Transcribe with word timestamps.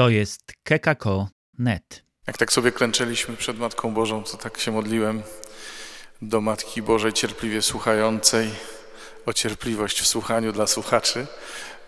To 0.00 0.08
jest 0.08 0.52
kekako.net. 0.62 2.02
Jak 2.26 2.38
tak 2.38 2.52
sobie 2.52 2.72
klęczeliśmy 2.72 3.36
przed 3.36 3.58
Matką 3.58 3.94
Bożą, 3.94 4.24
to 4.24 4.36
tak 4.36 4.58
się 4.58 4.72
modliłem 4.72 5.22
do 6.22 6.40
Matki 6.40 6.82
Bożej 6.82 7.12
cierpliwie 7.12 7.62
słuchającej 7.62 8.50
o 9.26 9.32
cierpliwość 9.32 10.00
w 10.00 10.06
słuchaniu 10.06 10.52
dla 10.52 10.66
słuchaczy, 10.66 11.26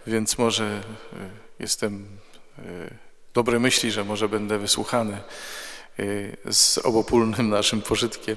więc 0.07 0.39
może 0.39 0.65
e, 0.65 0.81
jestem 1.59 2.19
e, 2.59 2.63
dobrej 3.35 3.61
myśli, 3.61 3.91
że 3.91 4.05
może 4.05 4.29
będę 4.29 4.59
wysłuchany 4.59 5.15
e, 5.15 6.53
z 6.53 6.79
obopólnym 6.79 7.49
naszym 7.49 7.83
pożytkiem. 7.83 8.37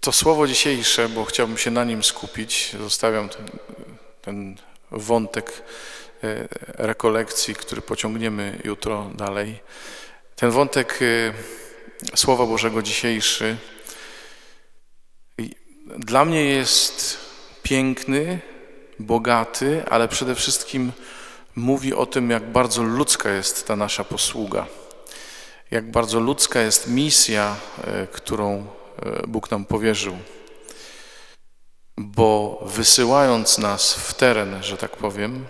To 0.00 0.12
słowo 0.12 0.46
dzisiejsze, 0.46 1.08
bo 1.08 1.24
chciałbym 1.24 1.58
się 1.58 1.70
na 1.70 1.84
nim 1.84 2.04
skupić, 2.04 2.76
zostawiam 2.80 3.28
ten, 3.28 3.46
ten 4.22 4.56
wątek 4.90 5.62
rekolekcji, 6.64 7.54
który 7.54 7.82
pociągniemy 7.82 8.60
jutro 8.64 9.10
dalej. 9.14 9.60
Ten 10.36 10.50
wątek 10.50 10.98
e, 11.02 11.32
Słowa 12.16 12.46
Bożego 12.46 12.82
dzisiejszy 12.82 13.56
dla 15.98 16.24
mnie 16.24 16.44
jest 16.44 17.18
piękny, 17.62 18.40
bogaty, 18.98 19.84
ale 19.90 20.08
przede 20.08 20.34
wszystkim 20.34 20.92
mówi 21.56 21.94
o 21.94 22.06
tym, 22.06 22.30
jak 22.30 22.52
bardzo 22.52 22.82
ludzka 22.82 23.30
jest 23.30 23.66
ta 23.66 23.76
nasza 23.76 24.04
posługa. 24.04 24.66
Jak 25.70 25.90
bardzo 25.90 26.20
ludzka 26.20 26.60
jest 26.60 26.88
misja, 26.88 27.56
e, 27.84 28.06
którą 28.06 28.66
Bóg 29.28 29.50
nam 29.50 29.64
powierzył. 29.64 30.18
Bo 31.96 32.60
wysyłając 32.66 33.58
nas 33.58 33.94
w 33.94 34.14
teren, 34.14 34.62
że 34.62 34.76
tak 34.76 34.96
powiem, 34.96 35.46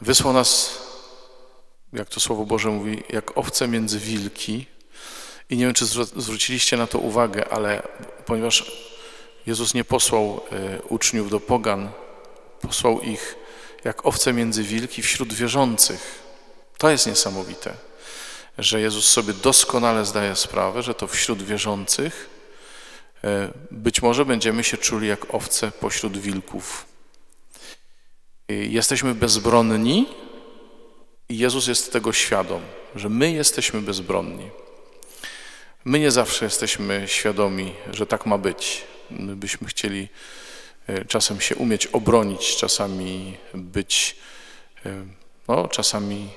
Wysłał 0.00 0.32
nas, 0.32 0.78
jak 1.92 2.08
to 2.08 2.20
Słowo 2.20 2.46
Boże 2.46 2.68
mówi, 2.68 3.02
jak 3.10 3.38
owce 3.38 3.68
między 3.68 3.98
wilki. 3.98 4.66
I 5.50 5.56
nie 5.56 5.64
wiem, 5.64 5.74
czy 5.74 5.86
zwróciliście 6.16 6.76
na 6.76 6.86
to 6.86 6.98
uwagę, 6.98 7.48
ale 7.48 7.82
ponieważ 8.26 8.72
Jezus 9.46 9.74
nie 9.74 9.84
posłał 9.84 10.40
e, 10.52 10.82
uczniów 10.82 11.30
do 11.30 11.40
pogan, 11.40 11.90
posłał 12.60 13.00
ich 13.00 13.36
jak 13.84 14.06
owce 14.06 14.32
między 14.32 14.62
wilki 14.62 15.02
wśród 15.02 15.32
wierzących. 15.32 16.22
To 16.78 16.90
jest 16.90 17.06
niesamowite, 17.06 17.74
że 18.58 18.80
Jezus 18.80 19.08
sobie 19.08 19.32
doskonale 19.32 20.04
zdaje 20.04 20.36
sprawę, 20.36 20.82
że 20.82 20.94
to 20.94 21.06
wśród 21.06 21.42
wierzących 21.42 22.30
e, 23.24 23.52
być 23.70 24.02
może 24.02 24.24
będziemy 24.24 24.64
się 24.64 24.76
czuli 24.76 25.08
jak 25.08 25.34
owce 25.34 25.70
pośród 25.70 26.18
wilków. 26.18 26.89
Jesteśmy 28.50 29.14
bezbronni 29.14 30.06
i 31.28 31.38
Jezus 31.38 31.66
jest 31.66 31.92
tego 31.92 32.12
świadom, 32.12 32.62
że 32.96 33.08
my 33.08 33.32
jesteśmy 33.32 33.80
bezbronni. 33.80 34.50
My 35.84 35.98
nie 35.98 36.10
zawsze 36.10 36.44
jesteśmy 36.44 37.04
świadomi, 37.06 37.72
że 37.92 38.06
tak 38.06 38.26
ma 38.26 38.38
być. 38.38 38.84
My 39.10 39.36
byśmy 39.36 39.68
chcieli 39.68 40.08
e, 40.86 41.04
czasem 41.04 41.40
się 41.40 41.56
umieć 41.56 41.86
obronić, 41.86 42.56
czasami 42.56 43.36
być, 43.54 44.16
e, 44.86 45.04
no, 45.48 45.68
czasami 45.68 46.28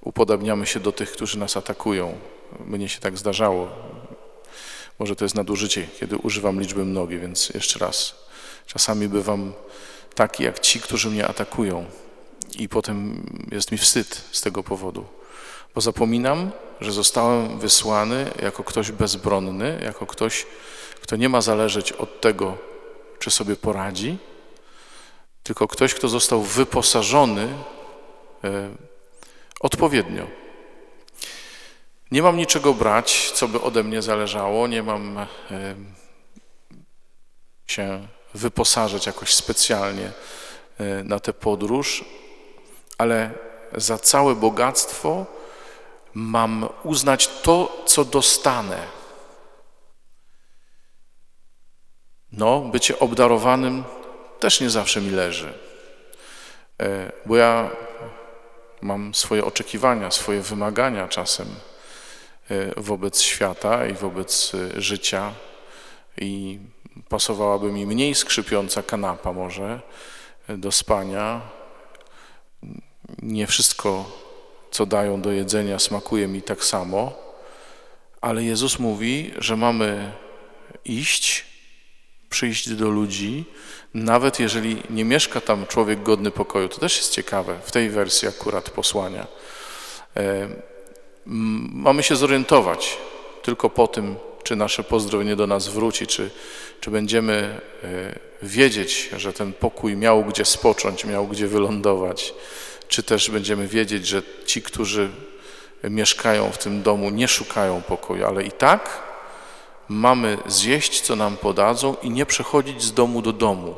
upodabniamy 0.00 0.66
się 0.66 0.80
do 0.80 0.92
tych, 0.92 1.12
którzy 1.12 1.38
nas 1.38 1.56
atakują. 1.56 2.18
Mnie 2.66 2.88
się 2.88 3.00
tak 3.00 3.18
zdarzało. 3.18 3.70
Może 4.98 5.16
to 5.16 5.24
jest 5.24 5.34
nadużycie, 5.34 5.88
kiedy 6.00 6.16
używam 6.16 6.60
liczby 6.60 6.84
mnogiej, 6.84 7.20
więc 7.20 7.48
jeszcze 7.48 7.78
raz. 7.78 8.14
Czasami 8.66 9.08
bywam 9.08 9.52
taki 10.14 10.44
jak 10.44 10.60
ci, 10.60 10.80
którzy 10.80 11.10
mnie 11.10 11.26
atakują. 11.26 11.84
I 12.58 12.68
potem 12.68 13.26
jest 13.52 13.72
mi 13.72 13.78
wstyd 13.78 14.24
z 14.32 14.40
tego 14.40 14.62
powodu, 14.62 15.04
bo 15.74 15.80
zapominam, 15.80 16.50
że 16.80 16.92
zostałem 16.92 17.58
wysłany 17.58 18.30
jako 18.42 18.64
ktoś 18.64 18.90
bezbronny, 18.90 19.80
jako 19.84 20.06
ktoś, 20.06 20.46
kto 21.02 21.16
nie 21.16 21.28
ma 21.28 21.40
zależeć 21.40 21.92
od 21.92 22.20
tego, 22.20 22.58
czy 23.18 23.30
sobie 23.30 23.56
poradzi, 23.56 24.18
tylko 25.42 25.68
ktoś, 25.68 25.94
kto 25.94 26.08
został 26.08 26.42
wyposażony 26.42 27.48
e, 28.44 28.68
odpowiednio. 29.60 30.26
Nie 32.10 32.22
mam 32.22 32.36
niczego 32.36 32.74
brać, 32.74 33.30
co 33.34 33.48
by 33.48 33.60
ode 33.60 33.82
mnie 33.84 34.02
zależało, 34.02 34.66
nie 34.66 34.82
mam 34.82 35.18
e, 35.18 35.26
się 37.66 38.08
wyposażać 38.34 39.06
jakoś 39.06 39.34
specjalnie 39.34 40.12
e, 40.78 41.04
na 41.04 41.20
tę 41.20 41.32
podróż, 41.32 42.04
ale 42.98 43.30
za 43.76 43.98
całe 43.98 44.34
bogactwo 44.34 45.26
mam 46.14 46.68
uznać 46.82 47.28
to, 47.42 47.82
co 47.86 48.04
dostanę. 48.04 48.78
No, 52.32 52.60
bycie 52.60 52.98
obdarowanym 52.98 53.84
też 54.40 54.60
nie 54.60 54.70
zawsze 54.70 55.00
mi 55.00 55.10
leży, 55.10 55.54
e, 56.80 57.12
bo 57.26 57.36
ja 57.36 57.70
mam 58.80 59.14
swoje 59.14 59.44
oczekiwania, 59.44 60.10
swoje 60.10 60.40
wymagania 60.40 61.08
czasem 61.08 61.46
e, 62.50 62.80
wobec 62.80 63.20
świata 63.20 63.86
i 63.86 63.92
wobec 63.92 64.52
życia 64.76 65.32
i 66.16 66.58
pasowałaby 67.08 67.72
mi 67.72 67.86
mniej 67.86 68.14
skrzypiąca 68.14 68.82
kanapa 68.82 69.32
może 69.32 69.80
do 70.48 70.72
spania. 70.72 71.40
Nie 73.22 73.46
wszystko, 73.46 74.04
co 74.70 74.86
dają 74.86 75.20
do 75.20 75.32
jedzenia, 75.32 75.78
smakuje 75.78 76.28
mi 76.28 76.42
tak 76.42 76.64
samo, 76.64 77.12
ale 78.20 78.44
Jezus 78.44 78.78
mówi, 78.78 79.30
że 79.38 79.56
mamy 79.56 80.12
iść, 80.84 81.46
przyjść 82.30 82.68
do 82.74 82.88
ludzi, 82.90 83.44
nawet 83.94 84.40
jeżeli 84.40 84.82
nie 84.90 85.04
mieszka 85.04 85.40
tam 85.40 85.66
człowiek 85.66 86.02
godny 86.02 86.30
pokoju. 86.30 86.68
To 86.68 86.78
też 86.78 86.96
jest 86.96 87.12
ciekawe 87.12 87.58
w 87.64 87.72
tej 87.72 87.90
wersji 87.90 88.28
akurat 88.28 88.70
posłania. 88.70 89.26
E, 90.16 90.48
mamy 91.26 92.02
się 92.02 92.16
zorientować 92.16 92.98
tylko 93.42 93.70
po 93.70 93.86
tym, 93.86 94.16
czy 94.52 94.56
nasze 94.56 94.84
pozdrowienie 94.84 95.36
do 95.36 95.46
nas 95.46 95.68
wróci, 95.68 96.06
czy, 96.06 96.30
czy 96.80 96.90
będziemy 96.90 97.60
e, 97.84 98.18
wiedzieć, 98.42 99.10
że 99.16 99.32
ten 99.32 99.52
pokój 99.52 99.96
miał 99.96 100.24
gdzie 100.24 100.44
spocząć, 100.44 101.04
miał 101.04 101.26
gdzie 101.26 101.46
wylądować, 101.46 102.34
czy 102.88 103.02
też 103.02 103.30
będziemy 103.30 103.68
wiedzieć, 103.68 104.06
że 104.06 104.22
ci, 104.46 104.62
którzy 104.62 105.10
mieszkają 105.84 106.52
w 106.52 106.58
tym 106.58 106.82
domu, 106.82 107.10
nie 107.10 107.28
szukają 107.28 107.82
pokoju, 107.82 108.26
ale 108.26 108.42
i 108.44 108.50
tak 108.50 109.02
mamy 109.88 110.38
zjeść, 110.46 111.00
co 111.00 111.16
nam 111.16 111.36
podadzą 111.36 111.96
i 112.02 112.10
nie 112.10 112.26
przechodzić 112.26 112.82
z 112.82 112.92
domu 112.92 113.22
do 113.22 113.32
domu 113.32 113.74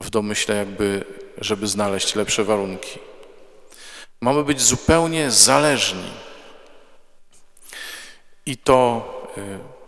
w 0.00 0.10
domyśle 0.10 0.56
jakby, 0.56 1.04
żeby 1.38 1.66
znaleźć 1.66 2.14
lepsze 2.14 2.44
warunki. 2.44 2.98
Mamy 4.20 4.44
być 4.44 4.62
zupełnie 4.62 5.30
zależni. 5.30 6.10
I 8.46 8.56
to 8.56 9.19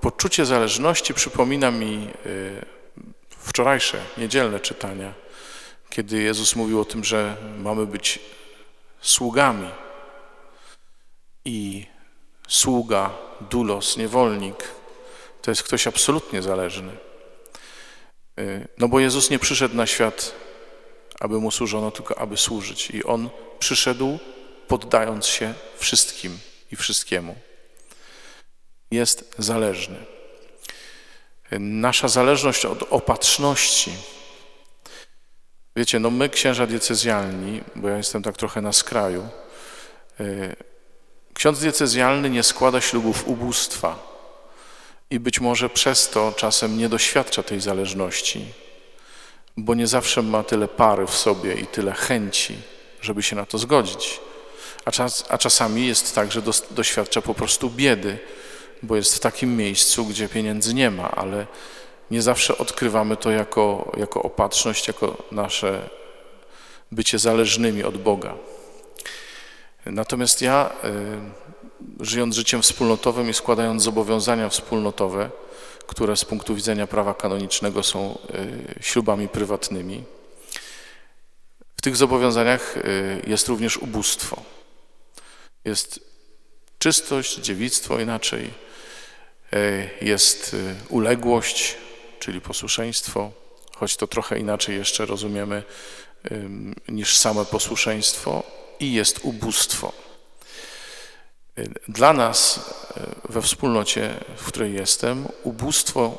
poczucie 0.00 0.46
zależności 0.46 1.14
przypomina 1.14 1.70
mi 1.70 2.08
y, 2.26 2.64
wczorajsze, 3.28 3.98
niedzielne 4.18 4.60
czytania, 4.60 5.14
kiedy 5.90 6.22
Jezus 6.22 6.56
mówił 6.56 6.80
o 6.80 6.84
tym, 6.84 7.04
że 7.04 7.36
mamy 7.58 7.86
być 7.86 8.18
sługami 9.00 9.68
i 11.44 11.86
sługa, 12.48 13.10
dulos, 13.50 13.96
niewolnik, 13.96 14.64
to 15.42 15.50
jest 15.50 15.62
ktoś 15.62 15.86
absolutnie 15.86 16.42
zależny. 16.42 16.92
Y, 18.38 18.68
no 18.78 18.88
bo 18.88 19.00
Jezus 19.00 19.30
nie 19.30 19.38
przyszedł 19.38 19.76
na 19.76 19.86
świat, 19.86 20.34
aby 21.20 21.38
Mu 21.38 21.50
służono, 21.50 21.90
tylko 21.90 22.18
aby 22.18 22.36
służyć. 22.36 22.90
I 22.90 23.04
On 23.04 23.30
przyszedł 23.58 24.18
poddając 24.68 25.26
się 25.26 25.54
wszystkim 25.78 26.38
i 26.72 26.76
wszystkiemu 26.76 27.36
jest 28.92 29.34
zależny. 29.38 29.96
Nasza 31.60 32.08
zależność 32.08 32.66
od 32.66 32.82
opatrzności. 32.90 33.92
Wiecie, 35.76 35.98
no 35.98 36.10
my 36.10 36.28
księża 36.28 36.66
diecezjalni, 36.66 37.60
bo 37.76 37.88
ja 37.88 37.96
jestem 37.96 38.22
tak 38.22 38.36
trochę 38.36 38.60
na 38.60 38.72
skraju, 38.72 39.28
y, 40.20 40.56
ksiądz 41.34 41.60
diecezjalny 41.60 42.30
nie 42.30 42.42
składa 42.42 42.80
ślubów 42.80 43.28
ubóstwa 43.28 44.12
i 45.10 45.20
być 45.20 45.40
może 45.40 45.70
przez 45.70 46.10
to 46.10 46.32
czasem 46.36 46.78
nie 46.78 46.88
doświadcza 46.88 47.42
tej 47.42 47.60
zależności, 47.60 48.46
bo 49.56 49.74
nie 49.74 49.86
zawsze 49.86 50.22
ma 50.22 50.42
tyle 50.42 50.68
pary 50.68 51.06
w 51.06 51.14
sobie 51.14 51.54
i 51.54 51.66
tyle 51.66 51.92
chęci, 51.92 52.58
żeby 53.00 53.22
się 53.22 53.36
na 53.36 53.46
to 53.46 53.58
zgodzić. 53.58 54.20
A, 54.84 54.90
czas, 54.90 55.24
a 55.28 55.38
czasami 55.38 55.86
jest 55.86 56.14
tak, 56.14 56.32
że 56.32 56.42
doświadcza 56.70 57.22
po 57.22 57.34
prostu 57.34 57.70
biedy, 57.70 58.18
bo 58.82 58.96
jest 58.96 59.14
w 59.14 59.20
takim 59.20 59.56
miejscu, 59.56 60.06
gdzie 60.06 60.28
pieniędzy 60.28 60.74
nie 60.74 60.90
ma, 60.90 61.10
ale 61.10 61.46
nie 62.10 62.22
zawsze 62.22 62.58
odkrywamy 62.58 63.16
to 63.16 63.30
jako, 63.30 63.92
jako 63.96 64.22
opatrzność, 64.22 64.88
jako 64.88 65.16
nasze 65.32 65.88
bycie 66.92 67.18
zależnymi 67.18 67.84
od 67.84 67.98
Boga. 67.98 68.34
Natomiast 69.86 70.42
ja, 70.42 70.70
y, 72.00 72.04
żyjąc 72.04 72.36
życiem 72.36 72.62
wspólnotowym 72.62 73.30
i 73.30 73.34
składając 73.34 73.82
zobowiązania 73.82 74.48
wspólnotowe, 74.48 75.30
które 75.86 76.16
z 76.16 76.24
punktu 76.24 76.54
widzenia 76.54 76.86
prawa 76.86 77.14
kanonicznego 77.14 77.82
są 77.82 78.18
y, 78.78 78.82
ślubami 78.82 79.28
prywatnymi, 79.28 80.04
w 81.76 81.82
tych 81.82 81.96
zobowiązaniach 81.96 82.76
y, 82.76 83.22
jest 83.26 83.48
również 83.48 83.76
ubóstwo. 83.76 84.42
Jest 85.64 86.00
czystość, 86.78 87.36
dziewictwo 87.36 88.00
inaczej, 88.00 88.50
jest 90.00 90.56
uległość, 90.88 91.76
czyli 92.18 92.40
posłuszeństwo, 92.40 93.30
choć 93.76 93.96
to 93.96 94.06
trochę 94.06 94.38
inaczej 94.38 94.76
jeszcze 94.76 95.06
rozumiemy 95.06 95.62
niż 96.88 97.16
same 97.16 97.44
posłuszeństwo, 97.44 98.42
i 98.82 98.92
jest 98.92 99.20
ubóstwo. 99.22 99.92
Dla 101.88 102.12
nas 102.12 102.70
we 103.28 103.42
wspólnocie, 103.42 104.14
w 104.36 104.46
której 104.46 104.74
jestem, 104.74 105.28
ubóstwo 105.42 106.18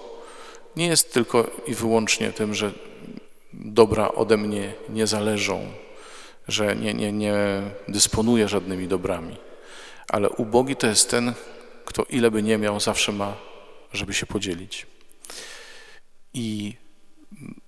nie 0.76 0.88
jest 0.88 1.14
tylko 1.14 1.52
i 1.68 1.74
wyłącznie 1.74 2.32
tym, 2.32 2.56
że 2.56 2.72
dobra 3.54 4.08
ode 4.12 4.38
mnie 4.38 4.74
nie 4.90 5.08
zależą, 5.08 5.72
że 6.48 6.76
nie, 6.76 6.94
nie, 6.94 7.12
nie 7.12 7.34
dysponuję 7.88 8.48
żadnymi 8.48 8.88
dobrami, 8.88 9.38
ale 10.08 10.30
ubogi 10.30 10.76
to 10.76 10.88
jest 10.88 11.10
ten, 11.10 11.34
kto 11.94 12.04
ile 12.10 12.32
by 12.32 12.44
nie 12.44 12.58
miał, 12.58 12.80
zawsze 12.80 13.12
ma, 13.12 13.38
żeby 13.94 14.14
się 14.14 14.26
podzielić. 14.26 14.88
I 16.34 16.74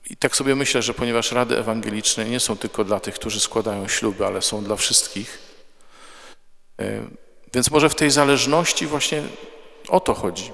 i 0.10 0.18
tak 0.18 0.36
sobie 0.36 0.56
myślę, 0.56 0.82
że 0.82 0.94
ponieważ 0.94 1.32
rady 1.32 1.58
ewangeliczne 1.58 2.26
nie 2.26 2.40
są 2.40 2.58
tylko 2.58 2.84
dla 2.84 3.00
tych, 3.00 3.16
którzy 3.16 3.40
składają 3.40 3.88
śluby, 3.88 4.26
ale 4.26 4.42
są 4.42 4.64
dla 4.64 4.76
wszystkich, 4.76 5.40
e, 6.80 7.08
więc 7.54 7.72
może 7.72 7.90
w 7.90 7.96
tej 7.96 8.12
zależności 8.12 8.88
właśnie 8.88 9.24
o 9.88 10.00
to 10.00 10.14
chodzi, 10.14 10.52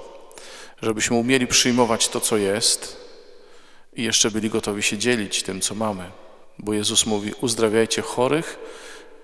żebyśmy 0.82 1.16
umieli 1.16 1.46
przyjmować 1.46 2.08
to, 2.08 2.20
co 2.20 2.36
jest 2.36 2.96
i 3.92 4.02
jeszcze 4.02 4.30
byli 4.30 4.50
gotowi 4.50 4.82
się 4.82 4.98
dzielić 4.98 5.42
tym, 5.42 5.60
co 5.60 5.74
mamy. 5.74 6.10
Bo 6.58 6.72
Jezus 6.72 7.06
mówi: 7.06 7.32
uzdrawiajcie 7.40 8.02
chorych 8.02 8.58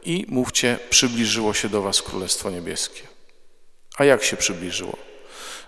i 0.04 0.26
mówcie, 0.28 0.78
przybliżyło 0.90 1.54
się 1.54 1.68
do 1.68 1.82
Was 1.82 2.02
Królestwo 2.02 2.50
Niebieskie. 2.50 3.17
A 3.98 4.04
jak 4.04 4.24
się 4.24 4.36
przybliżyło? 4.36 4.96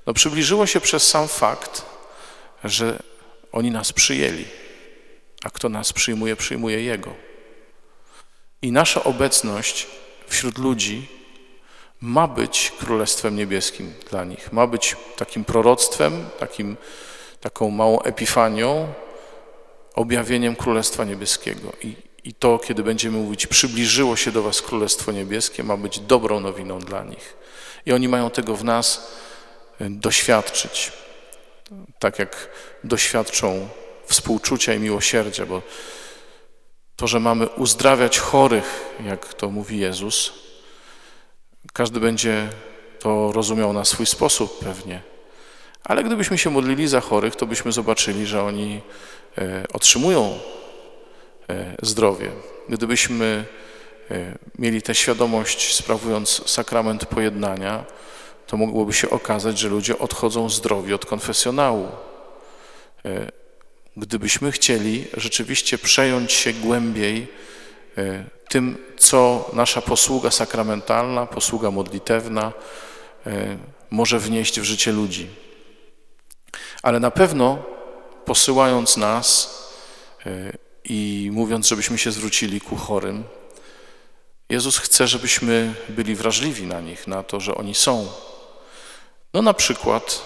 No, 0.07 0.15
przybliżyło 0.15 0.67
się 0.67 0.81
przez 0.81 1.09
sam 1.09 1.29
fakt, 1.29 1.83
że 2.65 3.03
oni 3.53 3.71
nas 3.71 3.93
przyjęli, 3.93 4.45
a 5.45 5.51
kto 5.51 5.69
nas 5.69 5.93
przyjmuje, 5.93 6.37
przyjmuje 6.37 6.83
Jego. 6.83 7.15
I 8.63 8.73
nasza 8.73 9.05
obecność 9.05 9.87
wśród 10.29 10.59
ludzi 10.59 11.09
ma 12.01 12.29
być 12.29 12.73
Królestwem 12.79 13.37
Niebieskim 13.37 13.95
dla 14.11 14.25
nich. 14.25 14.53
Ma 14.53 14.67
być 14.67 14.97
takim 15.17 15.45
proroctwem, 15.45 16.29
takim, 16.39 16.77
taką 17.41 17.71
małą 17.71 18.01
epifanią, 18.01 18.93
objawieniem 19.95 20.57
Królestwa 20.57 21.05
Niebieskiego. 21.05 21.73
I, 21.83 21.95
I 22.25 22.35
to, 22.35 22.59
kiedy 22.59 22.83
będziemy 22.83 23.19
mówić, 23.19 23.47
przybliżyło 23.47 24.17
się 24.17 24.33
do 24.33 24.43
Was 24.43 24.63
Królestwo 24.63 25.13
Niebieskie, 25.13 25.63
ma 25.63 25.77
być 25.77 26.01
dobrą 26.01 26.41
nowiną 26.41 26.79
dla 26.79 27.05
nich. 27.05 27.40
I 27.87 27.93
oni 27.93 28.09
mają 28.09 28.31
tego 28.31 28.57
w 28.57 28.65
nas 28.65 29.13
e, 29.81 29.91
doświadczyć 29.91 30.93
tak 31.99 32.19
jak 32.19 32.49
doświadczą 32.85 33.69
współczucia 34.07 34.75
i 34.75 34.79
miłosierdzia, 34.79 35.47
bo 35.47 35.63
to, 36.97 37.07
że 37.07 37.21
mamy 37.21 37.49
uzdrawiać 37.49 38.19
chorych, 38.19 38.95
jak 39.05 39.35
to 39.35 39.51
mówi 39.51 39.79
Jezus, 39.79 40.33
każdy 41.73 42.01
będzie 42.01 42.49
to 42.99 43.33
rozumiał 43.33 43.73
na 43.73 43.85
swój 43.85 44.07
sposób 44.07 44.59
pewnie. 44.59 45.03
Ale 45.85 46.05
gdybyśmy 46.05 46.39
się 46.39 46.51
modlili 46.51 46.89
za 46.89 47.01
chorych, 47.01 47.37
to 47.37 47.47
byśmy 47.47 47.73
zobaczyli, 47.73 48.27
że 48.27 48.43
oni 48.43 48.81
e, 49.39 49.65
otrzymują 49.73 50.39
e, 51.51 51.77
zdrowie. 51.83 52.31
Gdybyśmy 52.69 53.45
mieli 54.59 54.83
tę 54.83 54.95
świadomość, 54.95 55.75
sprawując 55.75 56.43
sakrament 56.47 57.07
pojednania, 57.07 57.85
to 58.51 58.57
mogłoby 58.57 58.93
się 58.93 59.11
okazać, 59.11 59.59
że 59.59 59.69
ludzie 59.69 59.99
odchodzą 59.99 60.49
zdrowi 60.49 60.95
od 60.95 61.07
konfesjonału. 61.07 61.89
E, 63.05 63.33
gdybyśmy 63.97 64.53
chcieli 64.53 65.05
rzeczywiście 65.17 65.79
przejąć 65.79 66.33
się 66.33 66.53
głębiej 66.53 67.29
e, 67.99 68.25
tym, 68.49 68.79
co 68.99 69.51
nasza 69.53 69.83
posługa 69.83 70.31
sakramentalna, 70.31 71.27
posługa 71.27 71.71
modlitewna 71.71 72.53
e, 73.27 73.57
może 73.91 74.19
wnieść 74.19 74.61
w 74.61 74.65
życie 74.65 74.93
ludzi. 74.93 75.27
Ale 76.83 77.01
na 77.01 77.11
pewno 77.11 77.59
posyłając 78.25 78.97
nas 78.97 79.61
i 80.85 81.31
mówiąc, 81.33 81.69
żebyśmy 81.69 81.99
się 81.99 82.13
zwrócili 82.13 82.61
ku 82.61 82.77
chorym, 82.77 83.25
Jezus 84.51 84.79
chce, 84.79 85.07
żebyśmy 85.07 85.75
byli 85.89 86.15
wrażliwi 86.15 86.67
na 86.67 86.81
nich, 86.81 87.07
na 87.07 87.23
to, 87.23 87.41
że 87.41 87.55
oni 87.55 87.75
są 87.75 88.09
no 89.35 89.43
na 89.43 89.55
przykład, 89.55 90.23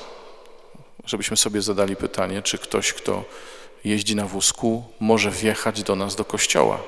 żebyśmy 1.05 1.37
sobie 1.37 1.63
zadali 1.63 1.97
pytanie, 1.97 2.43
czy 2.43 2.59
ktoś, 2.59 2.93
kto 2.93 3.25
jeździ 3.85 4.17
na 4.17 4.27
wózku, 4.27 4.85
może 5.01 5.31
wjechać 5.31 5.83
do 5.83 5.97
nas 5.97 6.17
do 6.17 6.25
kościoła. 6.25 6.79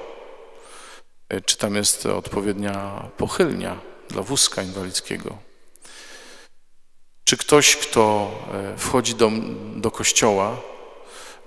E, 1.29 1.41
czy 1.41 1.57
tam 1.57 1.75
jest 1.75 2.07
odpowiednia 2.07 3.09
pochylnia 3.17 3.81
dla 4.09 4.23
wózka 4.23 4.63
inwalidzkiego? 4.63 5.39
Czy 7.25 7.37
ktoś, 7.37 7.77
kto 7.77 8.31
e, 8.55 8.79
wchodzi 8.79 9.15
do, 9.15 9.31
do 9.77 9.91
kościoła, 9.91 10.57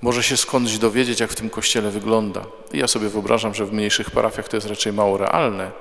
może 0.01 0.23
się 0.23 0.37
skądś 0.37 0.77
dowiedzieć, 0.77 1.19
jak 1.19 1.31
w 1.31 1.35
tym 1.35 1.49
kościele 1.49 1.91
wygląda? 1.91 2.45
ja 2.73 2.87
sobie 2.87 3.09
wyobrażam, 3.09 3.55
że 3.55 3.65
w 3.65 3.73
mniejszych 3.73 4.11
parafiach 4.11 4.47
to 4.47 4.57
jest 4.57 4.67
raczej 4.67 4.93
mało 4.93 5.17
realne, 5.17 5.71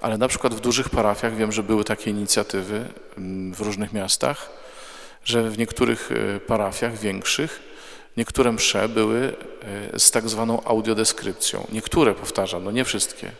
ale 0.00 0.18
na 0.18 0.28
przykład 0.28 0.54
w 0.54 0.60
dużych 0.60 0.88
parafiach 0.88 1.36
wiem, 1.36 1.52
że 1.52 1.62
były 1.62 1.84
takie 1.84 2.10
inicjatywy 2.10 2.84
mm, 3.18 3.54
w 3.54 3.60
różnych 3.60 3.92
miastach, 3.92 4.50
że 5.24 5.50
w 5.50 5.58
niektórych 5.58 6.10
e, 6.12 6.40
parafiach 6.40 6.98
większych 6.98 7.62
niektóre 8.16 8.52
msze 8.52 8.88
były 8.88 9.36
e, 9.94 9.98
z 9.98 10.10
tak 10.10 10.28
zwaną 10.28 10.64
audiodeskrypcją. 10.64 11.66
Niektóre, 11.72 12.14
powtarzam, 12.14 12.64
no 12.64 12.70
nie 12.70 12.84
wszystkie. 12.84 13.30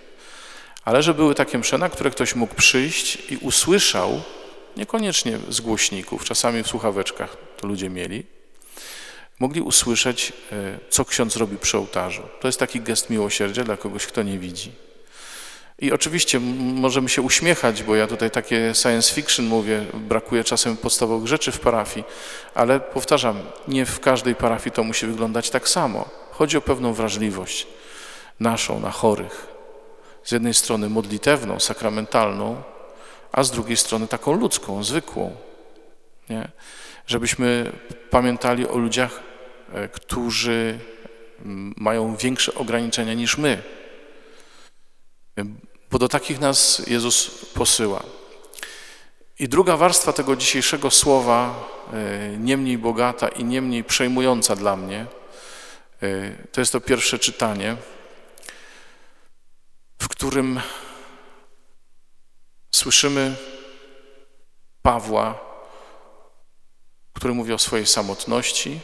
Ale 0.84 1.02
że 1.02 1.14
były 1.14 1.34
takie 1.34 1.58
msze, 1.58 1.78
na 1.78 1.88
które 1.88 2.11
ktoś 2.11 2.34
mógł 2.34 2.54
przyjść 2.54 3.18
i 3.30 3.37
usłyszał, 3.37 4.21
niekoniecznie 4.76 5.38
z 5.49 5.61
głośników, 5.61 6.25
czasami 6.25 6.62
w 6.62 6.68
słuchaweczkach 6.68 7.37
to 7.56 7.66
ludzie 7.66 7.90
mieli, 7.90 8.38
mogli 9.38 9.61
usłyszeć, 9.61 10.33
e, 10.52 10.78
co 10.90 11.04
ksiądz 11.04 11.37
robi 11.37 11.57
przy 11.57 11.78
ołtarzu. 11.78 12.23
To 12.40 12.49
jest 12.49 12.59
taki 12.59 12.80
gest 12.80 13.11
miłosierdzia 13.11 13.64
dla 13.64 13.76
kogoś, 13.76 14.07
kto 14.07 14.23
nie 14.23 14.38
widzi. 14.38 14.73
I 15.78 15.92
oczywiście 15.92 16.40
możemy 16.59 17.09
się 17.09 17.23
uśmiechać, 17.23 17.83
bo 17.83 17.97
ja 17.97 18.07
tutaj 18.07 18.30
takie 18.30 18.75
science 18.75 19.14
fiction 19.14 19.47
mówię, 19.47 19.85
brakuje 19.95 20.45
czasem 20.45 20.76
podstawowych 20.76 21.28
rzeczy 21.28 21.52
w 21.52 21.61
parafii, 21.61 22.07
ale 22.54 22.80
powtarzam, 22.80 23.40
nie 23.68 23.87
w 23.87 24.00
każdej 24.00 24.35
parafii 24.35 24.73
to 24.73 24.85
musi 24.85 25.07
wyglądać 25.07 25.50
tak 25.50 25.68
samo. 25.68 26.09
Chodzi 26.30 26.57
o 26.57 26.61
pewną 26.61 26.92
wrażliwość 26.92 27.66
naszą 28.40 28.80
na 28.80 28.90
chorych. 28.90 29.47
Z 30.25 30.33
jednej 30.33 30.54
strony 30.54 30.88
modlitewną, 30.88 31.61
sakramentalną, 31.61 32.62
a 33.33 33.45
z 33.45 33.50
drugiej 33.50 33.76
strony 33.76 34.09
taką 34.09 34.33
ludzką, 34.33 34.85
zwykłą. 34.85 35.37
Nie? 36.30 36.49
Żebyśmy 37.07 37.73
pamiętali 38.11 38.68
o 38.68 38.78
ludziach, 38.78 39.27
którzy 39.92 40.78
mają 41.76 42.16
większe 42.16 42.54
ograniczenia 42.54 43.14
niż 43.14 43.38
my 43.38 43.62
bo 45.90 45.98
do 45.98 46.08
takich 46.08 46.40
nas 46.40 46.82
Jezus 46.87 47.30
posyła. 47.54 48.02
I 49.38 49.48
druga 49.48 49.76
warstwa 49.76 50.12
tego 50.12 50.37
dzisiejszego 50.37 50.90
słowa, 50.90 51.68
e, 51.92 52.37
nie 52.38 52.56
mniej 52.56 52.78
bogata 52.78 53.28
i 53.28 53.44
nie 53.44 53.62
mniej 53.62 53.84
przejmująca 53.84 54.56
dla 54.56 54.76
mnie, 54.76 55.06
e, 56.02 56.30
to 56.52 56.60
jest 56.60 56.72
to 56.72 56.80
pierwsze 56.80 57.18
czytanie, 57.18 57.76
w 59.98 60.08
którym 60.08 60.60
słyszymy 62.70 63.37
Pawła, 64.82 65.38
który 67.12 67.34
mówi 67.34 67.52
o 67.52 67.58
swojej 67.58 67.87
samotności, 67.87 68.80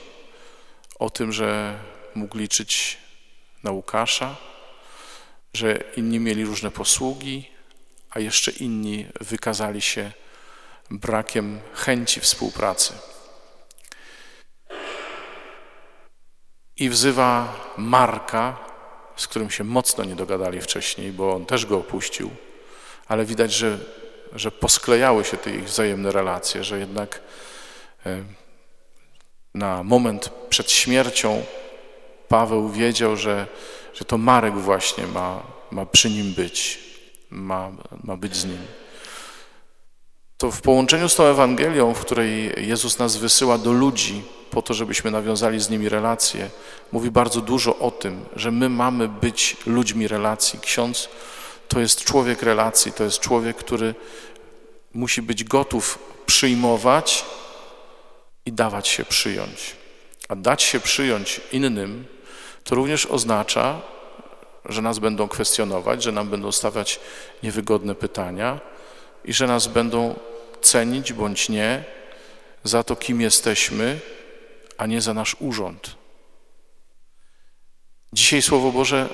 o 0.99 1.11
tym, 1.11 1.33
że 1.33 1.79
mógł 2.15 2.39
liczyć 2.39 2.99
na 3.63 3.71
Łukasza, 3.71 4.37
że 5.55 5.79
inni 5.97 6.21
mieli 6.21 6.45
różne 6.45 6.71
posługi, 6.71 7.51
a 8.11 8.21
jeszcze 8.21 8.51
inni 8.51 9.07
wykazali 9.21 9.81
się 9.81 10.13
brakiem 10.91 11.61
chęci 11.75 12.21
współpracy. 12.21 12.93
I 16.77 16.91
wzywa 16.91 17.57
Marka, 17.77 18.59
z 19.17 19.27
którym 19.29 19.51
się 19.51 19.65
mocno 19.65 20.05
nie 20.05 20.17
dogadali 20.17 20.61
wcześniej, 20.61 21.13
bo 21.13 21.35
on 21.35 21.47
też 21.47 21.67
go 21.67 21.79
opuścił, 21.79 22.31
ale 23.09 23.25
widać, 23.25 23.53
że, 23.53 23.79
że 24.33 24.51
posklejały 24.51 25.25
się 25.25 25.37
te 25.37 25.51
ich 25.51 25.65
wzajemne 25.65 26.13
relacje, 26.13 26.65
że 26.65 26.79
jednak 26.79 27.21
e, 28.07 28.25
na 29.55 29.83
moment 29.83 30.31
przed 30.49 30.71
śmiercią 30.71 31.45
Paweł 32.29 32.69
wiedział, 32.69 33.17
że, 33.17 33.47
że 33.95 34.05
to 34.05 34.19
Marek 34.19 34.55
właśnie 34.55 35.07
ma, 35.07 35.43
ma 35.71 35.87
przy 35.87 36.11
nim 36.11 36.33
być, 36.33 36.79
ma, 37.31 37.71
ma 38.05 38.17
być 38.17 38.37
z 38.37 38.45
nim. 38.45 38.59
To 40.39 40.51
w 40.51 40.61
połączeniu 40.61 41.09
z 41.09 41.15
tą 41.15 41.25
Ewangelią, 41.25 41.95
w 41.95 42.01
której 42.01 42.53
Jezus 42.69 42.99
nas 42.99 43.17
wysyła 43.17 43.59
do 43.59 43.73
ludzi 43.73 44.23
po 44.51 44.63
to, 44.63 44.75
żebyśmy 44.75 45.11
nawiązali 45.11 45.61
z 45.61 45.71
nimi 45.71 45.89
relacje, 45.89 46.51
mówi 46.93 47.11
bardzo 47.11 47.41
dużo 47.41 47.79
o 47.79 47.91
tym, 47.91 48.25
że 48.37 48.51
my 48.51 48.69
mamy 48.69 49.09
być 49.09 49.57
ludźmi 49.67 50.09
relacji. 50.09 50.59
Ksiądz 50.61 51.09
to 51.69 51.81
jest 51.81 52.05
człowiek 52.05 52.43
relacji, 52.43 52.93
to 52.93 53.05
jest 53.05 53.21
człowiek, 53.21 53.57
który 53.57 53.95
musi 54.95 55.23
być 55.23 55.45
gotów 55.45 55.99
przyjmować 56.27 57.25
i 58.47 58.53
dawać 58.53 58.89
się 58.89 59.05
przyjąć. 59.05 59.77
A 60.29 60.37
dać 60.37 60.63
się 60.63 60.81
przyjąć 60.81 61.41
innym 61.53 62.05
to 62.65 62.75
również 62.75 63.07
oznacza, 63.07 63.81
że 64.65 64.83
nas 64.83 64.99
będą 64.99 65.29
kwestionować, 65.29 66.03
że 66.03 66.13
nam 66.13 66.29
będą 66.29 66.53
stawiać 66.53 67.01
niewygodne 67.43 67.95
pytania 67.95 68.61
i 69.25 69.33
że 69.33 69.47
nas 69.47 69.67
będą 69.67 70.15
cenić 70.63 71.13
bądź 71.13 71.49
nie 71.49 71.85
za 72.65 72.83
to, 72.83 72.97
kim 72.97 73.21
jesteśmy, 73.21 74.01
a 74.79 74.87
nie 74.87 75.01
za 75.01 75.15
nasz 75.15 75.37
urząd. 75.41 75.97
Dzisiaj 78.13 78.43
Słowo 78.43 78.73
Boże, 78.73 79.09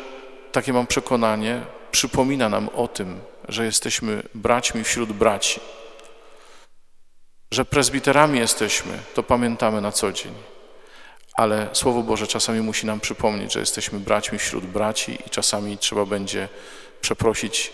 takie 0.52 0.72
mam 0.72 0.86
przekonanie, 0.86 1.62
przypomina 1.90 2.48
nam 2.48 2.68
o 2.68 2.88
tym, 2.88 3.20
że 3.48 3.64
jesteśmy 3.64 4.22
braćmi 4.34 4.84
wśród 4.84 5.12
braci. 5.12 5.60
Że 7.50 7.64
prezbiterami 7.64 8.38
jesteśmy, 8.38 8.98
to 9.14 9.22
pamiętamy 9.22 9.80
na 9.80 9.92
co 9.92 10.12
dzień. 10.12 10.34
Ale 11.34 11.68
Słowo 11.72 12.02
Boże 12.02 12.26
czasami 12.26 12.60
musi 12.60 12.86
nam 12.86 13.00
przypomnieć, 13.00 13.52
że 13.52 13.60
jesteśmy 13.60 14.00
braćmi 14.00 14.38
wśród 14.38 14.66
braci 14.66 15.18
i 15.26 15.30
czasami 15.30 15.78
trzeba 15.78 16.06
będzie 16.06 16.48
przeprosić 17.00 17.72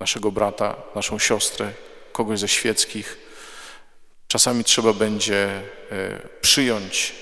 naszego 0.00 0.32
brata, 0.32 0.76
naszą 0.94 1.18
siostrę, 1.18 1.72
kogoś 2.12 2.38
ze 2.38 2.48
świeckich. 2.48 3.18
Czasami 4.28 4.64
trzeba 4.64 4.92
będzie 4.92 5.44
e, 5.46 5.62
przyjąć, 6.40 7.14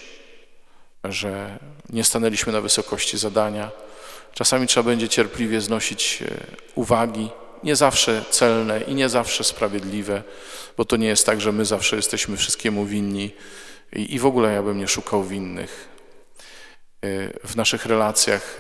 że 1.05 1.59
nie 1.89 2.05
stanęliśmy 2.05 2.53
na 2.53 2.61
wysokości 2.61 3.19
zadania. 3.19 3.71
Czasami 4.35 4.67
trzeba 4.67 4.91
będzie 4.91 5.09
cierpliwie 5.09 5.61
znosić 5.61 6.23
e, 6.23 6.27
uwagi, 6.75 7.31
nie 7.63 7.77
zawsze 7.77 8.25
celne 8.31 8.81
i 8.81 8.95
nie 8.95 9.09
zawsze 9.09 9.45
sprawiedliwe, 9.45 10.23
bo 10.77 10.85
to 10.85 10.97
nie 10.97 11.07
jest 11.07 11.27
tak, 11.27 11.41
że 11.41 11.53
my 11.53 11.65
zawsze 11.65 11.97
jesteśmy 11.97 12.37
wszystkiemu 12.37 12.87
winni 12.87 13.31
i, 13.93 14.19
w 14.19 14.27
ogóle 14.27 14.53
ja 14.53 14.63
bym 14.63 14.79
nie 14.79 14.89
szukał 14.89 15.25
winnych. 15.25 15.89
E, 17.05 17.09
w 17.49 17.57
naszych 17.57 17.87
relacjach 17.87 18.59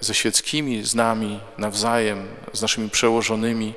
ze 0.00 0.14
świeckimi, 0.14 0.84
z 0.84 0.94
nami, 0.94 1.40
nawzajem, 1.58 2.28
z 2.52 2.62
naszymi 2.62 2.90
przełożonymi, 2.90 3.74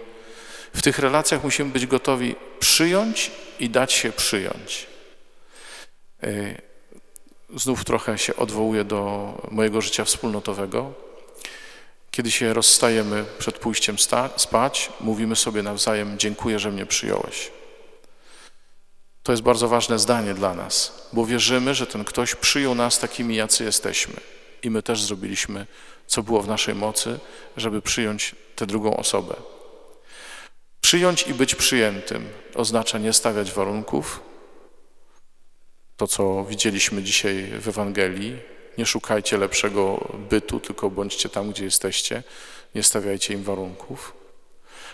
w 0.74 0.82
tych 0.82 1.00
relacjach 1.00 1.44
musimy 1.44 1.72
być 1.72 1.88
gotowi 1.88 2.36
przyjąć 2.60 3.32
i 3.60 3.70
dać 3.70 3.94
się 3.94 4.12
przyjąć. 4.12 4.88
E, 6.24 6.62
znów 7.56 7.86
trochę 7.86 8.18
się 8.18 8.36
odwołuję 8.36 8.84
do 8.84 9.34
mojego 9.52 9.82
życia 9.82 10.06
wspólnotowego. 10.06 10.94
Kiedy 12.16 12.32
się 12.32 12.54
rozstajemy 12.54 13.26
przed 13.40 13.60
pójściem 13.60 13.98
spać, 14.38 14.90
mówimy 15.00 15.36
sobie 15.36 15.64
nawzajem: 15.64 16.20
Dziękuję, 16.20 16.60
że 16.60 16.72
mnie 16.72 16.86
przyjąłeś. 16.86 17.52
To 19.24 19.32
jest 19.32 19.44
bardzo 19.44 19.68
ważne 19.68 20.00
zdanie 20.00 20.34
dla 20.34 20.54
nas, 20.54 21.08
bo 21.14 21.26
wierzymy, 21.26 21.76
że 21.76 21.88
ten 21.88 22.06
ktoś 22.06 22.36
przyjął 22.36 22.76
nas 22.76 23.00
takimi, 23.00 23.36
jacy 23.36 23.64
jesteśmy. 23.64 24.14
I 24.64 24.70
my 24.70 24.84
też 24.84 25.04
zrobiliśmy, 25.04 25.68
co 26.08 26.24
było 26.24 26.42
w 26.42 26.48
naszej 26.48 26.76
mocy, 26.76 27.20
żeby 27.58 27.82
przyjąć 27.82 28.36
tę 28.56 28.66
drugą 28.66 28.98
osobę. 28.98 29.36
Przyjąć 30.82 31.28
i 31.28 31.34
być 31.34 31.56
przyjętym 31.56 32.30
oznacza 32.56 32.98
nie 32.98 33.14
stawiać 33.14 33.52
warunków. 33.52 34.20
To, 35.98 36.08
co 36.08 36.46
widzieliśmy 36.46 37.04
dzisiaj 37.04 37.52
w 37.60 37.68
Ewangelii, 37.68 38.53
nie 38.78 38.86
szukajcie 38.86 39.38
lepszego 39.38 40.08
bytu, 40.30 40.60
tylko 40.60 40.90
bądźcie 40.90 41.30
tam, 41.30 41.52
gdzie 41.52 41.64
jesteście, 41.64 42.24
nie 42.76 42.84
stawiajcie 42.84 43.34
im 43.34 43.44
warunków. 43.44 44.14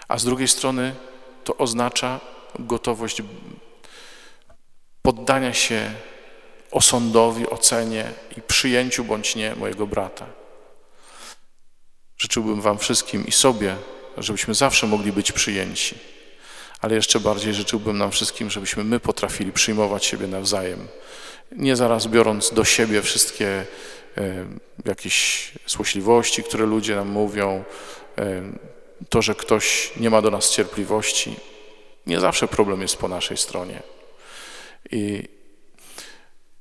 A 0.08 0.18
z 0.18 0.26
drugiej 0.26 0.48
strony 0.48 0.96
to 1.44 1.58
oznacza 1.58 2.20
gotowość 2.60 3.22
poddania 5.02 5.54
się 5.54 5.92
osądowi, 6.72 7.50
ocenie 7.50 8.12
i 8.38 8.42
przyjęciu 8.42 9.04
bądź 9.04 9.36
nie 9.36 9.56
mojego 9.56 9.88
brata. 9.88 10.26
Życzyłbym 12.18 12.62
Wam 12.62 12.78
wszystkim 12.78 13.28
i 13.28 13.32
sobie, 13.32 13.76
żebyśmy 14.18 14.54
zawsze 14.54 14.88
mogli 14.88 15.12
być 15.12 15.32
przyjęci. 15.32 15.98
Ale 16.82 16.96
jeszcze 16.96 17.20
bardziej 17.20 17.54
życzyłbym 17.54 17.98
nam 17.98 18.12
wszystkim, 18.12 18.50
żebyśmy 18.50 18.84
my 18.84 19.00
potrafili 19.00 19.52
przyjmować 19.52 20.06
siebie 20.06 20.28
nawzajem. 20.28 20.88
Nie 21.52 21.76
zaraz 21.76 22.08
biorąc 22.08 22.54
do 22.54 22.66
siebie 22.66 23.02
wszystkie 23.02 23.66
e, 24.18 24.46
jakieś 24.86 25.52
złośliwości, 25.68 26.44
które 26.44 26.66
ludzie 26.66 26.96
nam 26.96 27.08
mówią, 27.08 27.64
e, 28.18 28.42
to, 29.10 29.22
że 29.22 29.36
ktoś 29.36 29.92
nie 29.98 30.10
ma 30.10 30.22
do 30.22 30.32
nas 30.32 30.52
cierpliwości. 30.52 31.36
Nie 32.08 32.20
zawsze 32.20 32.48
problem 32.48 32.82
jest 32.82 32.98
po 32.98 33.08
naszej 33.08 33.38
stronie. 33.38 33.82
I 34.92 35.24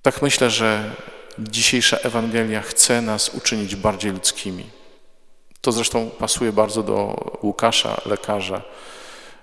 tak 0.03 0.23
myślę, 0.23 0.51
że 0.51 0.91
dzisiejsza 1.39 1.97
Ewangelia 1.97 2.63
chce 2.63 3.03
nas 3.03 3.35
uczynić 3.35 3.77
bardziej 3.77 4.13
ludzkimi. 4.13 4.71
To 5.61 5.73
zresztą 5.73 6.11
pasuje 6.11 6.53
bardzo 6.53 6.83
do 6.83 7.15
Łukasza, 7.43 8.01
lekarza, 8.07 8.63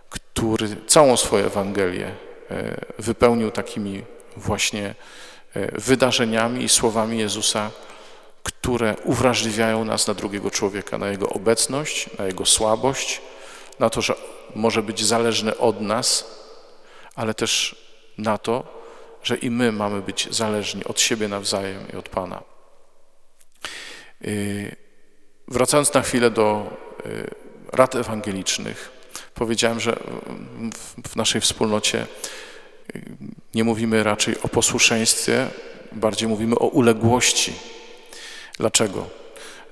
który 0.10 0.75
całą 0.88 1.18
swoją 1.18 1.46
Ewangelię 1.46 2.12
e, 2.52 2.82
wypełnił 3.00 3.52
takimi 3.52 4.04
właśnie 4.38 4.96
wydarzeniami 5.74 6.64
i 6.64 6.70
słowami 6.70 7.20
Jezusa, 7.20 7.72
które 8.44 8.96
uwrażliwiają 9.04 9.86
nas 9.86 10.08
na 10.08 10.14
drugiego 10.14 10.52
człowieka, 10.52 10.98
na 10.98 11.08
jego 11.08 11.30
obecność, 11.30 12.10
na 12.18 12.26
jego 12.26 12.46
słabość, 12.46 13.22
na 13.80 13.90
to, 13.90 14.02
że 14.02 14.16
może 14.56 14.84
być 14.84 15.06
zależny 15.06 15.58
od 15.58 15.82
nas, 15.82 16.26
ale 17.16 17.34
też 17.34 17.76
na 18.18 18.38
to, 18.38 18.64
że 19.24 19.36
i 19.36 19.50
my 19.50 19.72
mamy 19.72 20.02
być 20.02 20.28
zależni 20.32 20.84
od 20.84 21.00
siebie 21.00 21.28
nawzajem 21.28 21.88
i 21.94 21.98
od 21.98 22.10
Pana. 22.10 22.44
E, 24.22 24.86
Wracając 25.48 25.94
na 25.94 26.02
chwilę 26.02 26.32
do 26.32 26.78
y, 27.06 27.30
rad 27.72 27.96
ewangelicznych, 27.96 28.92
powiedziałem, 29.34 29.80
że 29.80 30.00
w 31.08 31.16
naszej 31.16 31.42
wspólnocie 31.42 32.08
nie 33.56 33.63
mówimy 33.63 34.04
raczej 34.04 34.42
o 34.42 34.48
posłuszeństwie, 34.48 35.48
bardziej 35.92 36.30
mówimy 36.30 36.56
o 36.56 36.68
uległości. 36.68 37.54
Dlaczego? 38.58 39.08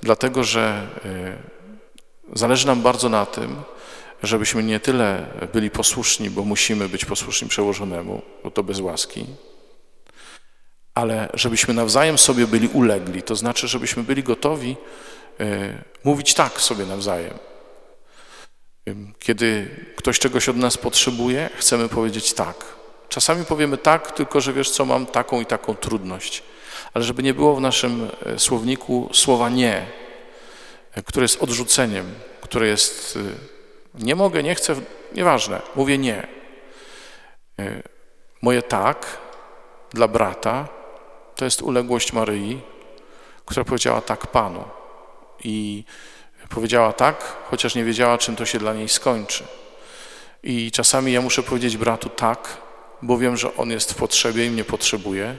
Dlatego, 0.01 0.43
że 0.43 0.87
y, 2.33 2.37
zależy 2.39 2.67
nam 2.67 2.81
bardzo 2.81 3.09
na 3.09 3.25
tym, 3.25 3.55
żebyśmy 4.23 4.63
nie 4.63 4.79
tyle 4.79 5.25
byli 5.53 5.69
posłuszni, 5.69 6.29
bo 6.29 6.43
musimy 6.43 6.89
być 6.89 7.05
posłuszni 7.05 7.47
przełożonemu, 7.47 8.21
bo 8.43 8.51
to 8.51 8.63
bez 8.63 8.79
łaski, 8.79 9.25
ale 10.93 11.29
żebyśmy 11.33 11.73
nawzajem 11.73 12.17
sobie 12.17 12.47
byli 12.47 12.67
ulegli, 12.67 13.23
to 13.23 13.35
znaczy, 13.35 13.67
żebyśmy 13.67 14.03
byli 14.03 14.23
gotowi 14.23 14.75
E, 15.39 15.83
mówić 16.03 16.33
tak 16.33 16.61
sobie 16.61 16.85
nawzajem. 16.85 17.33
Kiedy 19.19 19.69
ktoś 19.95 20.19
czegoś 20.19 20.49
od 20.49 20.57
nas 20.57 20.77
potrzebuje, 20.77 21.49
chcemy 21.57 21.89
powiedzieć 21.89 22.33
tak. 22.33 22.65
Czasami 23.13 23.45
powiemy 23.45 23.77
tak, 23.77 24.11
tylko 24.11 24.41
że 24.41 24.53
wiesz 24.53 24.71
co, 24.71 24.85
mam 24.85 25.05
taką 25.05 25.41
i 25.41 25.45
taką 25.45 25.75
trudność. 25.75 26.43
Ale 26.93 27.03
żeby 27.03 27.23
nie 27.23 27.33
było 27.33 27.55
w 27.55 27.61
naszym 27.61 28.09
e, 28.25 28.39
słowniku 28.39 29.09
słowa 29.13 29.49
nie, 29.49 29.85
e, 30.95 31.03
które 31.03 31.23
jest 31.23 31.43
odrzuceniem, 31.43 32.13
które 32.41 32.67
jest 32.67 33.19
nie 33.93 34.15
mogę, 34.15 34.43
nie 34.43 34.55
chcę, 34.55 34.75
nieważne, 35.15 35.61
mówię 35.75 35.97
nie. 35.97 36.27
Moje 38.41 38.61
tak 38.61 39.17
dla 39.91 40.07
brata 40.07 40.67
to 41.35 41.45
jest 41.45 41.61
uległość 41.61 42.13
Maryi, 42.13 42.61
która 43.45 43.63
powiedziała 43.63 44.01
tak 44.01 44.27
Panu 44.27 44.63
i 45.43 45.83
powiedziała 46.49 46.93
tak, 46.93 47.35
chociaż 47.49 47.75
nie 47.75 47.83
wiedziała, 47.83 48.17
czym 48.17 48.35
to 48.35 48.45
się 48.45 48.59
dla 48.59 48.73
niej 48.73 48.89
skończy. 48.89 49.43
I 50.43 50.71
czasami 50.71 51.11
ja 51.11 51.21
muszę 51.21 51.43
powiedzieć 51.43 51.77
bratu 51.77 52.09
tak, 52.09 52.63
bo 53.03 53.17
wiem, 53.17 53.37
że 53.37 53.55
on 53.55 53.71
jest 53.71 53.91
w 53.91 53.95
potrzebie 53.95 54.45
i 54.45 54.49
mnie 54.49 54.63
potrzebuje. 54.63 55.35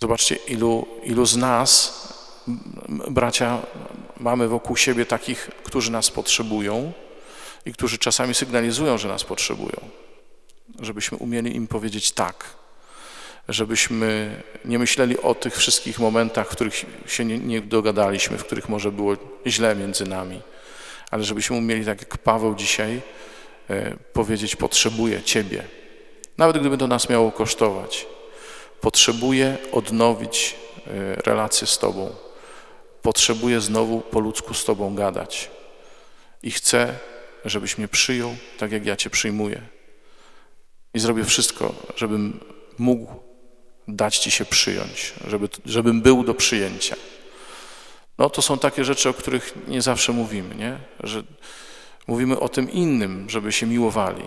Zobaczcie, 0.00 0.34
ilu, 0.34 0.86
ilu 1.02 1.26
z 1.26 1.36
nas, 1.36 2.00
bracia, 2.88 3.58
mamy 4.20 4.48
wokół 4.48 4.76
siebie 4.76 5.06
takich, 5.06 5.50
którzy 5.64 5.92
nas 5.92 6.10
potrzebują, 6.10 6.92
i 7.66 7.72
którzy 7.72 7.98
czasami 7.98 8.34
sygnalizują, 8.34 8.98
że 8.98 9.08
nas 9.08 9.24
potrzebują, 9.24 9.80
żebyśmy 10.80 11.18
umieli 11.18 11.56
im 11.56 11.66
powiedzieć 11.66 12.12
tak, 12.12 12.44
żebyśmy 13.48 14.42
nie 14.64 14.78
myśleli 14.78 15.18
o 15.18 15.34
tych 15.34 15.56
wszystkich 15.56 15.98
momentach, 15.98 16.46
w 16.48 16.50
których 16.50 16.84
się 17.06 17.24
nie, 17.24 17.38
nie 17.38 17.60
dogadaliśmy, 17.60 18.38
w 18.38 18.44
których 18.44 18.68
może 18.68 18.92
było 18.92 19.16
źle 19.46 19.76
między 19.76 20.06
nami, 20.06 20.40
ale 21.10 21.24
żebyśmy 21.24 21.56
umieli, 21.56 21.84
tak 21.84 22.00
jak 22.00 22.18
Paweł 22.18 22.54
dzisiaj, 22.54 23.00
e, 23.70 23.96
powiedzieć: 24.12 24.56
Potrzebuję 24.56 25.22
Ciebie, 25.22 25.79
nawet 26.40 26.58
gdyby 26.58 26.78
to 26.78 26.86
nas 26.86 27.08
miało 27.08 27.32
kosztować. 27.32 28.06
Potrzebuję 28.80 29.58
odnowić 29.72 30.56
e, 30.86 31.14
relacje 31.14 31.66
z 31.66 31.78
Tobą. 31.78 32.10
Potrzebuję 33.02 33.60
znowu 33.60 34.00
po 34.00 34.20
ludzku 34.20 34.54
z 34.54 34.64
Tobą 34.64 34.94
gadać. 34.94 35.50
I 36.42 36.50
chcę, 36.50 36.98
żebyś 37.44 37.78
mnie 37.78 37.88
przyjął 37.88 38.36
tak, 38.58 38.72
jak 38.72 38.86
ja 38.86 38.96
Cię 38.96 39.10
przyjmuję. 39.10 39.62
I 40.94 40.98
zrobię 40.98 41.24
wszystko, 41.24 41.74
żebym 41.96 42.40
mógł 42.78 43.06
dać 43.88 44.18
Ci 44.18 44.30
się 44.30 44.44
przyjąć, 44.44 45.14
żeby, 45.26 45.48
żebym 45.64 46.02
był 46.02 46.24
do 46.24 46.34
przyjęcia. 46.34 46.96
No 48.18 48.30
to 48.30 48.42
są 48.42 48.58
takie 48.58 48.84
rzeczy, 48.84 49.08
o 49.08 49.14
których 49.14 49.54
nie 49.68 49.82
zawsze 49.82 50.12
mówimy, 50.12 50.54
nie? 50.54 50.78
Że 51.00 51.22
mówimy 52.06 52.40
o 52.40 52.48
tym 52.48 52.70
innym, 52.70 53.30
żeby 53.30 53.52
się 53.52 53.66
miłowali, 53.66 54.22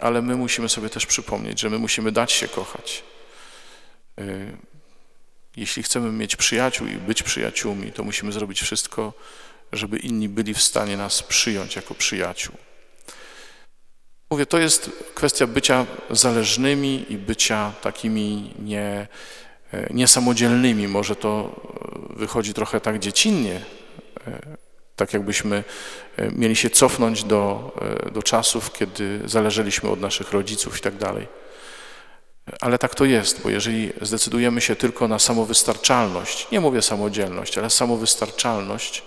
ale 0.00 0.22
my 0.22 0.36
musimy 0.36 0.68
sobie 0.68 0.90
też 0.90 1.06
przypomnieć, 1.06 1.60
że 1.60 1.70
my 1.70 1.78
musimy 1.78 2.12
dać 2.12 2.32
się 2.32 2.48
kochać. 2.48 3.02
Y, 4.20 4.56
jeśli 5.56 5.82
chcemy 5.82 6.12
mieć 6.12 6.36
przyjaciół 6.36 6.86
i 6.86 6.96
być 6.96 7.22
przyjaciółmi, 7.22 7.92
to 7.92 8.04
musimy 8.04 8.32
zrobić 8.32 8.60
wszystko, 8.60 9.12
żeby 9.72 9.98
inni 9.98 10.28
byli 10.28 10.54
w 10.54 10.62
stanie 10.62 10.96
nas 10.96 11.22
przyjąć 11.22 11.76
jako 11.76 11.94
przyjaciół. 11.94 12.54
Mówię, 14.30 14.46
to 14.46 14.58
jest 14.58 14.90
kwestia 15.14 15.46
bycia 15.46 15.86
zależnymi 16.10 17.06
i 17.08 17.18
bycia 17.18 17.72
takimi 17.82 18.54
nie, 18.58 19.06
niesamodzielnymi. 19.90 20.88
Może 20.88 21.16
to 21.16 21.60
wychodzi 22.10 22.54
trochę 22.54 22.80
tak 22.80 22.98
dziecinnie, 22.98 23.60
tak 24.96 25.12
jakbyśmy 25.12 25.64
mieli 26.32 26.56
się 26.56 26.70
cofnąć 26.70 27.24
do, 27.24 27.72
do 28.12 28.22
czasów, 28.22 28.72
kiedy 28.72 29.20
zależeliśmy 29.24 29.90
od 29.90 30.00
naszych 30.00 30.32
rodziców 30.32 30.78
i 30.78 30.80
tak 30.80 30.96
dalej. 30.96 31.26
Ale 32.60 32.78
tak 32.78 32.94
to 32.94 33.04
jest, 33.04 33.42
bo 33.42 33.50
jeżeli 33.50 33.92
zdecydujemy 34.02 34.60
się 34.60 34.76
tylko 34.76 35.08
na 35.08 35.18
samowystarczalność, 35.18 36.50
nie 36.52 36.60
mówię 36.60 36.82
samodzielność, 36.82 37.58
ale 37.58 37.70
samowystarczalność, 37.70 39.02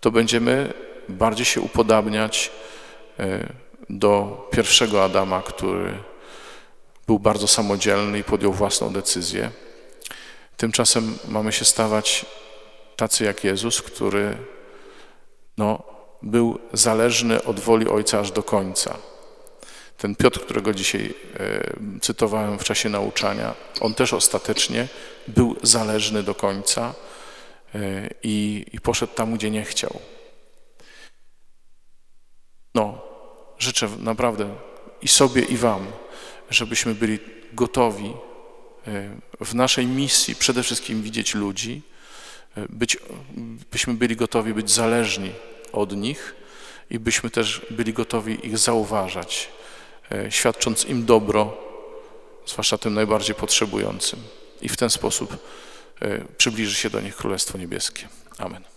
to 0.00 0.10
będziemy 0.10 0.72
bardziej 1.08 1.46
się 1.46 1.60
upodabniać 1.60 2.50
e, 3.18 3.52
do 3.90 4.48
pierwszego 4.52 5.04
Adama, 5.04 5.42
który 5.42 5.98
był 7.06 7.18
bardzo 7.18 7.48
samodzielny 7.48 8.18
i 8.18 8.24
podjął 8.24 8.52
własną 8.52 8.92
decyzję. 8.92 9.50
Tymczasem 10.56 11.18
mamy 11.28 11.52
się 11.52 11.64
stawać 11.64 12.26
tacy 12.96 13.24
jak 13.24 13.44
Jezus, 13.44 13.82
który 13.82 14.36
no, 15.56 15.82
był 16.22 16.58
zależny 16.72 17.44
od 17.44 17.60
woli 17.60 17.88
Ojca 17.88 18.20
aż 18.20 18.30
do 18.30 18.42
końca. 18.42 18.98
Ten 19.96 20.16
Piotr, 20.16 20.40
którego 20.40 20.74
dzisiaj 20.74 21.14
e, 21.40 22.00
cytowałem 22.00 22.58
w 22.58 22.64
czasie 22.64 22.88
nauczania, 22.88 23.54
on 23.80 23.94
też 23.94 24.12
ostatecznie 24.12 24.88
był 25.28 25.56
zależny 25.62 26.22
do 26.22 26.34
końca 26.34 26.94
e, 27.74 28.08
i, 28.22 28.66
i 28.72 28.80
poszedł 28.80 29.12
tam, 29.14 29.34
gdzie 29.34 29.50
nie 29.50 29.64
chciał. 29.64 30.00
No, 32.74 33.02
życzę 33.58 33.88
naprawdę 33.98 34.54
i 35.02 35.08
sobie, 35.08 35.42
i 35.42 35.56
Wam, 35.56 35.86
żebyśmy 36.50 36.94
byli 36.94 37.18
gotowi 37.52 38.12
e, 38.86 39.10
w 39.44 39.54
naszej 39.54 39.86
misji 39.86 40.34
przede 40.34 40.62
wszystkim 40.62 41.02
widzieć 41.02 41.34
ludzi, 41.34 41.82
być, 42.68 42.98
byśmy 43.72 43.94
byli 43.94 44.16
gotowi 44.16 44.54
być 44.54 44.70
zależni 44.70 45.32
od 45.72 45.96
nich 45.96 46.34
i 46.90 46.98
byśmy 46.98 47.30
też 47.30 47.66
byli 47.70 47.92
gotowi 47.92 48.46
ich 48.46 48.58
zauważać, 48.58 49.48
E, 50.12 50.30
świadcząc 50.30 50.84
im 50.84 51.06
dobro, 51.06 51.56
zwłaszcza 52.46 52.78
tym 52.78 52.94
najbardziej 52.94 53.34
potrzebującym. 53.34 54.18
I 54.62 54.68
w 54.68 54.76
ten 54.76 54.90
sposób 54.90 55.36
e, 56.00 56.24
przybliży 56.36 56.74
się 56.74 56.90
do 56.90 57.00
nich 57.00 57.16
Królestwo 57.16 57.58
Niebieskie. 57.58 58.08
Amen. 58.38 58.75